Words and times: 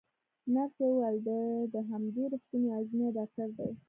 نرسې 0.53 0.85
وویل: 0.89 1.17
دی 1.25 1.41
د 1.73 1.75
همدې 1.89 2.23
روغتون 2.31 2.61
یوازینی 2.65 3.07
ډاکټر 3.17 3.49
دی. 3.57 3.71